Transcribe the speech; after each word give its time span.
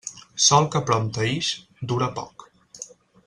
Sol 0.45 0.65
que 0.75 0.81
prompte 0.87 1.27
ix, 1.33 1.51
dura 1.93 2.09
poc. 2.21 2.47